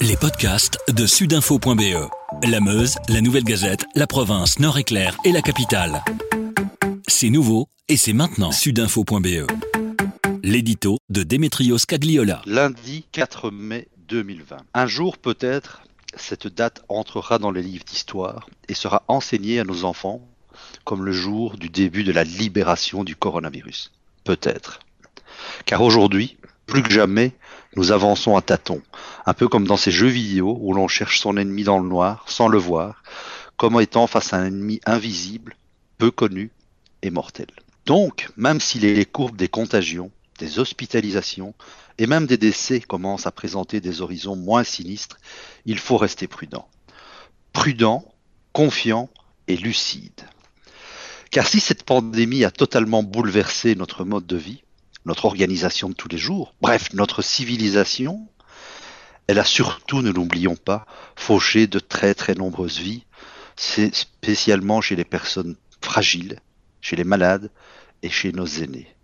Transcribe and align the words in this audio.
Les 0.00 0.16
podcasts 0.16 0.78
de 0.92 1.06
sudinfo.be. 1.06 2.08
La 2.44 2.60
Meuse, 2.60 2.98
la 3.08 3.20
Nouvelle 3.20 3.42
Gazette, 3.42 3.84
la 3.96 4.06
province, 4.06 4.60
Nord-Éclair 4.60 5.16
et 5.24 5.32
la 5.32 5.42
capitale. 5.42 6.04
C'est 7.08 7.30
nouveau 7.30 7.68
et 7.88 7.96
c'est 7.96 8.12
maintenant. 8.12 8.52
Sudinfo.be. 8.52 9.50
L'édito 10.44 10.98
de 11.08 11.24
Démétrios 11.24 11.78
Cagliola. 11.78 12.42
Lundi 12.46 13.06
4 13.10 13.50
mai 13.50 13.88
2020. 14.06 14.58
Un 14.72 14.86
jour 14.86 15.18
peut-être, 15.18 15.82
cette 16.16 16.46
date 16.46 16.84
entrera 16.88 17.40
dans 17.40 17.50
les 17.50 17.62
livres 17.62 17.84
d'histoire 17.84 18.48
et 18.68 18.74
sera 18.74 19.02
enseignée 19.08 19.58
à 19.58 19.64
nos 19.64 19.84
enfants 19.84 20.20
comme 20.84 21.04
le 21.04 21.12
jour 21.12 21.56
du 21.56 21.70
début 21.70 22.04
de 22.04 22.12
la 22.12 22.22
libération 22.22 23.02
du 23.02 23.16
coronavirus. 23.16 23.90
Peut-être. 24.22 24.78
Car 25.66 25.82
aujourd'hui, 25.82 26.36
plus 26.68 26.82
que 26.82 26.92
jamais, 26.92 27.32
nous 27.74 27.90
avançons 27.92 28.36
à 28.36 28.42
tâtons, 28.42 28.82
un 29.26 29.34
peu 29.34 29.48
comme 29.48 29.66
dans 29.66 29.78
ces 29.78 29.90
jeux 29.90 30.08
vidéo 30.08 30.56
où 30.60 30.74
l'on 30.74 30.86
cherche 30.86 31.18
son 31.18 31.36
ennemi 31.36 31.64
dans 31.64 31.78
le 31.78 31.88
noir, 31.88 32.24
sans 32.28 32.46
le 32.46 32.58
voir, 32.58 33.02
comme 33.56 33.80
étant 33.80 34.06
face 34.06 34.32
à 34.32 34.36
un 34.36 34.46
ennemi 34.46 34.80
invisible, 34.84 35.56
peu 35.96 36.10
connu 36.10 36.52
et 37.02 37.10
mortel. 37.10 37.48
Donc, 37.86 38.28
même 38.36 38.60
si 38.60 38.78
les 38.78 39.04
courbes 39.06 39.36
des 39.36 39.48
contagions, 39.48 40.10
des 40.38 40.58
hospitalisations 40.58 41.54
et 41.96 42.06
même 42.06 42.26
des 42.26 42.36
décès 42.36 42.80
commencent 42.80 43.26
à 43.26 43.32
présenter 43.32 43.80
des 43.80 44.02
horizons 44.02 44.36
moins 44.36 44.62
sinistres, 44.62 45.18
il 45.64 45.78
faut 45.78 45.96
rester 45.96 46.28
prudent. 46.28 46.68
Prudent, 47.52 48.04
confiant 48.52 49.08
et 49.48 49.56
lucide. 49.56 50.20
Car 51.30 51.46
si 51.46 51.60
cette 51.60 51.84
pandémie 51.84 52.44
a 52.44 52.50
totalement 52.50 53.02
bouleversé 53.02 53.74
notre 53.74 54.04
mode 54.04 54.26
de 54.26 54.36
vie, 54.36 54.62
notre 55.04 55.24
organisation 55.24 55.88
de 55.88 55.94
tous 55.94 56.08
les 56.08 56.18
jours, 56.18 56.54
bref, 56.60 56.92
notre 56.92 57.22
civilisation, 57.22 58.28
elle 59.26 59.38
a 59.38 59.44
surtout, 59.44 60.02
ne 60.02 60.10
l'oublions 60.10 60.56
pas, 60.56 60.86
fauché 61.16 61.66
de 61.66 61.78
très 61.78 62.14
très 62.14 62.34
nombreuses 62.34 62.78
vies, 62.78 63.04
spécialement 63.56 64.80
chez 64.80 64.96
les 64.96 65.04
personnes 65.04 65.56
fragiles, 65.82 66.40
chez 66.80 66.96
les 66.96 67.04
malades 67.04 67.50
et 68.02 68.10
chez 68.10 68.32
nos 68.32 68.46
aînés. 68.46 68.94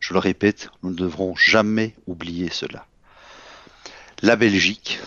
Je 0.00 0.12
le 0.12 0.18
répète, 0.18 0.70
nous 0.82 0.90
ne 0.90 0.96
devrons 0.96 1.34
jamais 1.36 1.94
oublier 2.06 2.50
cela. 2.50 2.86
La 4.22 4.36
Belgique, 4.36 4.98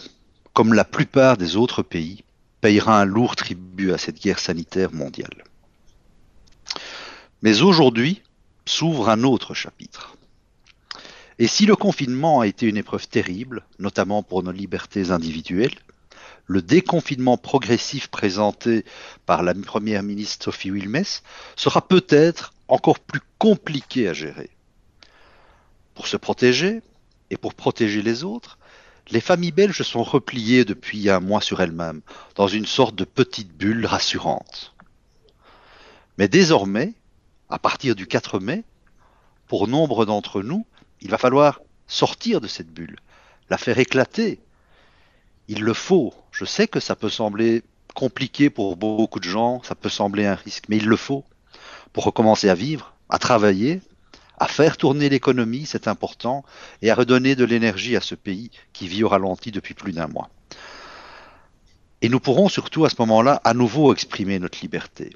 comme 0.54 0.74
la 0.74 0.86
plupart 0.86 1.38
des 1.38 1.56
autres 1.56 1.84
pays, 1.84 2.24
payera 2.62 3.02
un 3.02 3.06
lourd 3.06 3.36
tribut 3.36 3.92
à 3.92 3.98
cette 3.98 4.22
guerre 4.22 4.40
sanitaire 4.40 4.94
mondiale. 4.94 5.44
Mais 7.42 7.62
aujourd'hui 7.62 8.22
s'ouvre 8.66 9.10
un 9.10 9.24
autre 9.24 9.54
chapitre. 9.54 10.16
Et 11.42 11.47
si 11.47 11.66
le 11.66 11.75
confinement 11.75 12.42
a 12.42 12.45
été 12.45 12.67
une 12.67 12.78
épreuve 12.78 13.08
terrible, 13.08 13.66
notamment 13.80 14.22
pour 14.22 14.44
nos 14.44 14.52
libertés 14.52 15.09
individuelles, 15.09 15.73
le 16.45 16.61
déconfinement 16.61 17.36
progressif 17.36 18.09
présenté 18.09 18.86
par 19.25 19.42
la 19.42 19.56
première 19.56 20.03
ministre 20.03 20.44
Sophie 20.44 20.69
Wilmès 20.69 21.23
sera 21.56 21.81
peut-être 21.81 22.53
encore 22.67 23.00
plus 23.00 23.22
compliqué 23.39 24.08
à 24.08 24.14
gérer. 24.14 24.52
Pour 25.95 26.06
se 26.06 26.16
protéger 26.16 26.84
et 27.31 27.38
pour 27.38 27.56
protéger 27.56 28.03
les 28.03 28.23
autres, 28.23 28.59
les 29.09 29.19
familles 29.19 29.52
belges 29.52 29.81
sont 29.81 30.03
repliées 30.03 30.64
depuis 30.64 31.09
un 31.09 31.22
mois 31.22 31.42
sur 31.42 31.59
elles-mêmes, 31.59 32.02
dans 32.36 32.47
une 32.47 32.67
sorte 32.67 32.94
de 32.94 33.03
petite 33.03 33.58
bulle 33.58 33.88
rassurante. 33.88 34.75
Mais 36.19 36.28
désormais, 36.28 36.94
à 37.50 37.58
partir 37.58 37.95
du 37.95 38.06
4 38.06 38.39
mai, 38.39 38.64
pour 39.47 39.67
nombre 39.67 40.06
d'entre 40.06 40.44
nous, 40.44 40.67
il 41.02 41.10
va 41.10 41.18
falloir 41.18 41.60
sortir 41.88 42.42
de 42.42 42.48
cette 42.48 42.72
bulle, 42.72 42.98
la 43.50 43.58
faire 43.58 43.78
éclater. 43.80 44.40
Il 45.48 45.62
le 45.62 45.74
faut. 45.74 46.14
Je 46.32 46.46
sais 46.46 46.68
que 46.68 46.80
ça 46.80 46.96
peut 46.96 47.10
sembler 47.10 47.64
compliqué 47.94 48.50
pour 48.50 48.78
beaucoup 48.78 49.20
de 49.20 49.30
gens, 49.30 49.62
ça 49.64 49.76
peut 49.76 49.90
sembler 49.90 50.26
un 50.26 50.36
risque, 50.36 50.66
mais 50.70 50.78
il 50.78 50.88
le 50.88 50.96
faut 50.96 51.26
pour 51.92 52.06
recommencer 52.06 52.50
à 52.50 52.56
vivre, 52.56 52.94
à 53.09 53.20
travailler, 53.20 53.81
à 54.40 54.48
faire 54.48 54.78
tourner 54.78 55.09
l'économie, 55.09 55.66
c'est 55.66 55.88
important, 55.88 56.44
et 56.81 56.90
à 56.90 56.96
redonner 56.96 57.36
de 57.36 57.44
l'énergie 57.44 57.96
à 57.96 58.02
ce 58.02 58.16
pays 58.16 58.50
qui 58.74 58.88
vit 58.88 59.04
au 59.04 59.09
ralenti 59.09 59.52
depuis 59.52 59.74
plus 59.74 59.92
d'un 59.92 60.08
mois. 60.08 60.30
Et 62.02 62.09
nous 62.09 62.20
pourrons 62.20 62.50
surtout 62.50 62.86
à 62.86 62.90
ce 62.90 62.96
moment-là 63.00 63.42
à 63.44 63.54
nouveau 63.54 63.94
exprimer 63.94 64.40
notre 64.40 64.59
liberté, 64.62 65.16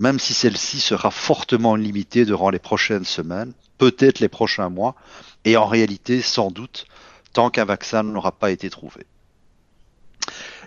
même 0.00 0.18
si 0.18 0.32
celle-ci 0.32 0.80
sera 0.80 1.10
fortement 1.10 1.76
limitée 1.76 2.24
durant 2.24 2.48
les 2.48 2.58
prochaines 2.58 3.04
semaines, 3.04 3.52
peut-être 3.76 4.18
les 4.18 4.30
prochains 4.30 4.70
mois, 4.70 4.96
et 5.44 5.58
en 5.58 5.66
réalité, 5.66 6.22
sans 6.22 6.50
doute, 6.50 6.86
tant 7.34 7.50
qu'un 7.50 7.66
vaccin 7.66 8.02
n'aura 8.02 8.32
pas 8.32 8.50
été 8.50 8.70
trouvé. 8.70 9.06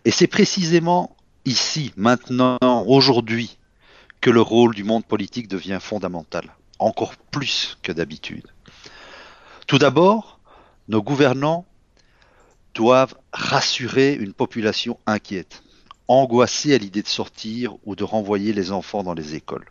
Et 0.06 0.12
c'est 0.12 0.28
précisément 0.28 1.18
ici, 1.46 1.94
maintenant, 1.98 2.60
aujourd'hui, 2.86 3.58
que 4.22 4.30
le 4.30 4.42
rôle 4.42 4.76
du 4.76 4.84
monde 4.84 5.04
politique 5.04 5.48
devient 5.48 5.80
fondamental, 5.82 6.56
encore 6.78 7.16
plus 7.16 7.78
que 7.82 7.92
d'habitude. 7.92 8.46
Tout 9.66 9.80
d'abord, 9.80 10.40
nos 10.88 11.02
gouvernants 11.02 11.66
doivent 12.76 13.16
rassurer 13.32 14.14
une 14.14 14.34
population 14.34 15.00
inquiète, 15.08 15.64
angoissée 16.08 16.74
à 16.74 16.78
l'idée 16.78 17.02
de 17.02 17.08
sortir 17.08 17.75
ou 17.86 17.96
de 17.96 18.03
renvoyer 18.03 18.53
les 18.53 18.72
enfants 18.72 19.03
dans 19.03 19.14
les 19.14 19.36
écoles 19.36 19.66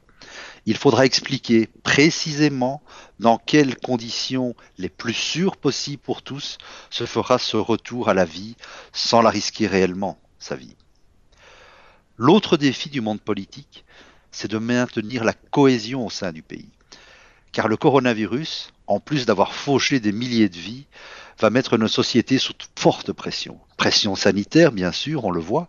il 0.67 0.77
faudra 0.77 1.05
expliquer 1.05 1.69
précisément 1.83 2.83
dans 3.19 3.39
quelles 3.39 3.77
conditions 3.77 4.55
les 4.79 4.89
plus 4.89 5.15
sûres 5.15 5.57
possibles 5.57 6.03
pour 6.03 6.23
tous 6.23 6.59
se 6.91 7.05
fera 7.05 7.39
ce 7.39 7.57
retour 7.57 8.09
à 8.09 8.15
la 8.15 8.25
vie 8.25 8.57
sans 8.93 9.23
la 9.23 9.31
risquer 9.31 9.67
réellement, 9.67 10.19
sa 10.39 10.57
vie. 10.57 10.77
L'autre 12.17 12.57
défi 12.57 12.91
du 12.91 13.01
monde 13.01 13.21
politique, 13.21 13.85
c'est 14.31 14.51
de 14.51 14.59
maintenir 14.59 15.25
la 15.25 15.33
cohésion 15.33 16.07
au 16.07 16.11
sein 16.11 16.33
du 16.33 16.43
pays. 16.43 16.71
Car 17.51 17.69
le 17.69 17.77
coronavirus, 17.77 18.73
en 18.87 19.01
plus 19.01 19.27
d'avoir 19.27 19.55
fauché 19.55 20.01
des 20.01 20.13
milliers 20.13 20.49
de 20.49 20.57
vies, 20.57 20.87
va 21.41 21.51
mettre 21.51 21.77
nos 21.77 21.89
sociétés 21.89 22.39
sous 22.39 22.55
forte 22.77 23.13
pression. 23.13 23.59
Pression 23.77 24.15
sanitaire, 24.15 24.73
bien 24.73 24.93
sûr, 24.93 25.25
on 25.25 25.31
le 25.31 25.41
voit, 25.41 25.67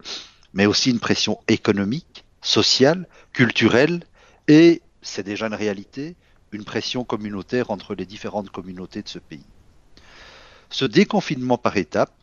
mais 0.53 0.65
aussi 0.65 0.91
une 0.91 0.99
pression 0.99 1.39
économique, 1.47 2.25
sociale, 2.41 3.07
culturelle 3.31 4.05
et, 4.47 4.81
c'est 5.01 5.23
déjà 5.23 5.47
une 5.47 5.53
réalité, 5.53 6.15
une 6.51 6.63
pression 6.63 7.03
communautaire 7.03 7.71
entre 7.71 7.95
les 7.95 8.05
différentes 8.05 8.49
communautés 8.49 9.01
de 9.01 9.09
ce 9.09 9.19
pays. 9.19 9.45
Ce 10.69 10.85
déconfinement 10.85 11.57
par 11.57 11.77
étapes, 11.77 12.13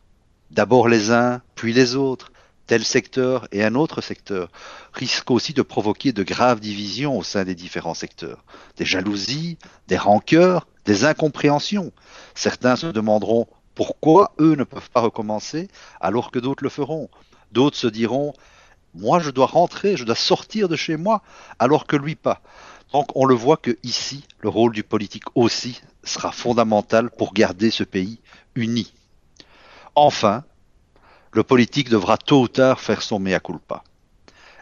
d'abord 0.49 0.87
les 0.87 1.11
uns, 1.11 1.41
puis 1.55 1.73
les 1.73 1.95
autres, 1.95 2.31
tel 2.67 2.83
secteur 2.83 3.47
et 3.51 3.63
un 3.63 3.75
autre 3.75 4.01
secteur, 4.01 4.49
risque 4.93 5.29
aussi 5.31 5.53
de 5.53 5.61
provoquer 5.61 6.13
de 6.13 6.23
graves 6.23 6.59
divisions 6.59 7.17
au 7.17 7.23
sein 7.23 7.43
des 7.43 7.55
différents 7.55 7.93
secteurs. 7.93 8.45
Des 8.77 8.85
jalousies, 8.85 9.57
des 9.87 9.97
rancœurs, 9.97 10.67
des 10.85 11.05
incompréhensions. 11.05 11.91
Certains 12.35 12.75
se 12.75 12.87
demanderont 12.87 13.47
pourquoi 13.75 14.33
eux 14.39 14.55
ne 14.55 14.63
peuvent 14.63 14.89
pas 14.89 15.01
recommencer 15.01 15.67
alors 15.99 16.31
que 16.31 16.39
d'autres 16.39 16.63
le 16.63 16.69
feront. 16.69 17.09
D'autres 17.51 17.77
se 17.77 17.87
diront 17.87 18.33
moi, 18.93 19.19
je 19.19 19.29
dois 19.29 19.45
rentrer, 19.45 19.95
je 19.95 20.03
dois 20.03 20.15
sortir 20.15 20.67
de 20.67 20.75
chez 20.75 20.97
moi, 20.97 21.21
alors 21.59 21.87
que 21.87 21.95
lui 21.95 22.15
pas. 22.15 22.41
Donc, 22.91 23.07
on 23.15 23.25
le 23.25 23.35
voit 23.35 23.57
que 23.57 23.77
ici, 23.83 24.25
le 24.41 24.49
rôle 24.49 24.73
du 24.73 24.83
politique 24.83 25.23
aussi 25.35 25.81
sera 26.03 26.31
fondamental 26.31 27.09
pour 27.09 27.33
garder 27.33 27.71
ce 27.71 27.83
pays 27.85 28.19
uni. 28.55 28.93
Enfin, 29.95 30.43
le 31.31 31.43
politique 31.43 31.89
devra 31.89 32.17
tôt 32.17 32.41
ou 32.41 32.47
tard 32.49 32.81
faire 32.81 33.01
son 33.01 33.19
mea 33.19 33.39
culpa. 33.39 33.83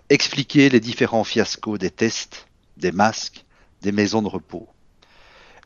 Expliquer 0.09 0.69
les 0.69 0.79
différents 0.79 1.23
fiascos 1.23 1.79
des 1.79 1.89
tests, 1.89 2.47
des 2.77 2.91
masques, 2.91 3.45
des 3.81 3.91
maisons 3.91 4.21
de 4.21 4.27
repos. 4.27 4.67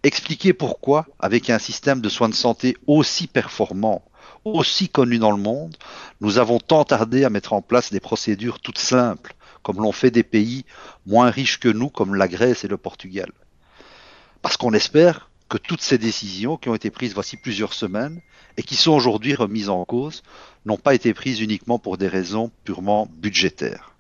Expliquer 0.04 0.54
pourquoi, 0.54 1.06
avec 1.20 1.50
un 1.50 1.60
système 1.60 2.00
de 2.00 2.10
soins 2.10 2.30
de 2.30 2.34
santé 2.34 2.78
aussi 2.88 3.28
performant, 3.28 4.04
aussi 4.46 4.90
connu 4.90 5.20
dans 5.20 5.32
le 5.32 5.42
monde, 5.42 5.76
nous 6.22 6.38
avons 6.38 6.60
tant 6.60 6.84
tardé 6.84 7.24
à 7.24 7.30
mettre 7.30 7.54
en 7.54 7.62
place 7.62 7.92
des 7.92 8.00
procédures 8.00 8.60
toutes 8.60 8.78
simples, 8.78 9.36
comme 9.62 9.82
l'ont 9.82 9.92
fait 9.92 10.12
des 10.12 10.24
pays 10.24 10.66
moins 11.06 11.30
riches 11.30 11.60
que 11.60 11.70
nous, 11.70 11.90
comme 11.90 12.16
la 12.16 12.28
Grèce 12.28 12.64
et 12.64 12.68
le 12.68 12.78
Portugal. 12.78 13.32
Parce 14.42 14.58
qu'on 14.58 14.74
espère 14.74 15.30
que 15.50 15.58
toutes 15.58 15.82
ces 15.82 15.98
décisions 15.98 16.58
qui 16.58 16.70
ont 16.70 16.76
été 16.76 16.90
prises 16.90 17.14
voici 17.14 17.38
plusieurs 17.38 17.74
semaines 17.74 18.22
et 18.58 18.64
qui 18.64 18.76
sont 18.76 18.92
aujourd'hui 18.92 19.36
remises 19.36 19.70
en 19.70 19.86
cause 19.86 20.24
n'ont 20.66 20.78
pas 20.78 20.96
été 20.96 21.14
prises 21.14 21.42
uniquement 21.42 21.80
pour 21.80 21.98
des 21.98 22.08
raisons 22.08 22.52
purement 22.64 23.08
budgétaires. 23.18 23.94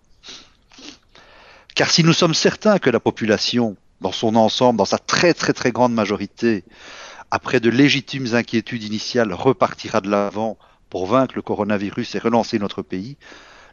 Car 1.75 1.89
si 1.89 2.03
nous 2.03 2.13
sommes 2.13 2.33
certains 2.33 2.79
que 2.79 2.89
la 2.89 2.99
population, 2.99 3.75
dans 4.01 4.11
son 4.11 4.35
ensemble, 4.35 4.77
dans 4.77 4.85
sa 4.85 4.99
très 4.99 5.33
très 5.33 5.53
très 5.53 5.71
grande 5.71 5.93
majorité, 5.93 6.63
après 7.33 7.59
de 7.59 7.71
légitimes 7.71 8.35
inquiétudes 8.35 8.83
initiales, 8.83 9.33
repartira 9.33 10.01
de 10.01 10.09
l'avant 10.11 10.55
pour 10.91 11.07
vaincre 11.07 11.33
le 11.35 11.41
coronavirus 11.41 12.13
et 12.13 12.19
relancer 12.19 12.59
notre 12.59 12.83
pays, 12.83 13.17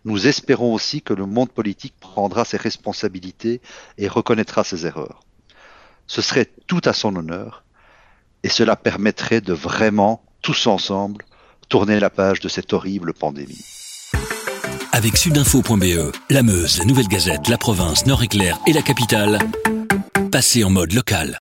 nous 0.06 0.26
espérons 0.26 0.72
aussi 0.72 1.02
que 1.02 1.12
le 1.12 1.26
monde 1.26 1.50
politique 1.50 1.92
prendra 2.00 2.46
ses 2.46 2.56
responsabilités 2.56 3.60
et 3.98 4.08
reconnaîtra 4.08 4.64
ses 4.64 4.86
erreurs. 4.86 5.20
Ce 6.06 6.22
serait 6.22 6.48
tout 6.68 6.80
à 6.86 6.94
son 6.94 7.14
honneur 7.14 7.62
et 8.44 8.48
cela 8.48 8.76
permettrait 8.76 9.42
de 9.42 9.52
vraiment, 9.52 10.24
tous 10.40 10.66
ensemble, 10.66 11.26
tourner 11.68 12.00
la 12.00 12.08
page 12.08 12.40
de 12.40 12.48
cette 12.48 12.72
horrible 12.72 13.12
pandémie. 13.12 13.62
Avec 14.92 15.18
sudinfo.be, 15.18 16.16
la 16.30 16.42
Meuse, 16.42 16.78
la 16.78 16.86
Nouvelle 16.86 17.08
Gazette, 17.08 17.48
la 17.48 17.58
province, 17.58 18.06
Nord-Éclair 18.06 18.58
et 18.66 18.72
la 18.72 18.80
capitale, 18.80 19.38
passez 20.32 20.64
en 20.64 20.70
mode 20.70 20.94
local. 20.94 21.38